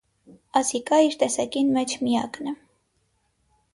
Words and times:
Ասիկայ 0.61 0.99
իր 1.09 1.17
տեսակին 1.23 1.69
մէջ 1.75 1.95
միակն 2.07 2.53
է։ 2.53 2.55